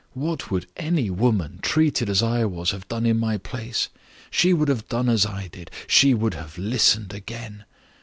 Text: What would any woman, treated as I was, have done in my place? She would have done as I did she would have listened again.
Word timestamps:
What 0.15 0.49
would 0.49 0.65
any 0.77 1.11
woman, 1.11 1.59
treated 1.61 2.09
as 2.09 2.23
I 2.23 2.43
was, 2.45 2.71
have 2.71 2.87
done 2.87 3.05
in 3.05 3.19
my 3.19 3.37
place? 3.37 3.89
She 4.31 4.51
would 4.51 4.67
have 4.67 4.87
done 4.89 5.07
as 5.09 5.27
I 5.27 5.47
did 5.47 5.69
she 5.85 6.15
would 6.15 6.33
have 6.33 6.57
listened 6.57 7.13
again. 7.13 7.65